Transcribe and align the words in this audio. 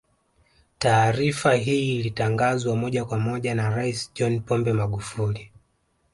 Taarifa 0.79 1.53
hii 1.53 1.99
ilitangazwa 1.99 2.75
moja 2.75 3.05
kwa 3.05 3.19
moja 3.19 3.55
na 3.55 3.69
Rais 3.69 4.11
John 4.15 4.39
Pombe 4.39 4.73
Magufuli 4.73 5.51